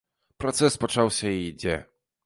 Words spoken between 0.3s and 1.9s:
Працэс пачаўся і ідзе.